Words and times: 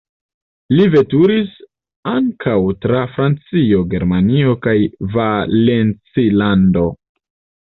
Li 0.77 0.85
veturis 0.93 1.51
ankaŭ 2.13 2.55
tra 2.85 3.03
Francio, 3.17 3.83
Germanio 3.93 4.57
kaj 4.67 4.75
Valencilando. 5.19 6.89